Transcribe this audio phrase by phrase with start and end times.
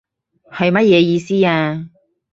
[0.49, 1.87] 係乜嘢意思啊？